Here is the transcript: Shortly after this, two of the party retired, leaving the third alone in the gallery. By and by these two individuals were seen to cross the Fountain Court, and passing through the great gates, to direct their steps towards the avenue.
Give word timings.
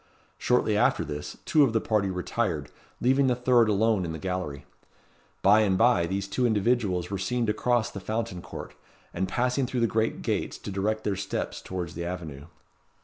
Shortly 0.39 0.75
after 0.75 1.05
this, 1.05 1.37
two 1.45 1.61
of 1.63 1.73
the 1.73 1.79
party 1.79 2.09
retired, 2.09 2.71
leaving 2.99 3.27
the 3.27 3.35
third 3.35 3.69
alone 3.69 4.03
in 4.03 4.13
the 4.13 4.17
gallery. 4.17 4.65
By 5.43 5.59
and 5.59 5.77
by 5.77 6.07
these 6.07 6.27
two 6.27 6.47
individuals 6.47 7.11
were 7.11 7.19
seen 7.19 7.45
to 7.45 7.53
cross 7.53 7.91
the 7.91 7.99
Fountain 7.99 8.41
Court, 8.41 8.73
and 9.13 9.27
passing 9.27 9.67
through 9.67 9.81
the 9.81 9.85
great 9.85 10.23
gates, 10.23 10.57
to 10.57 10.71
direct 10.71 11.03
their 11.03 11.15
steps 11.15 11.61
towards 11.61 11.93
the 11.93 12.03
avenue. 12.03 12.47